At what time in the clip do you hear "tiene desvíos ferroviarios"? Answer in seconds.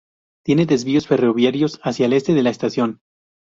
0.43-1.79